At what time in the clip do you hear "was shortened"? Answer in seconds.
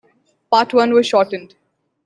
0.87-1.53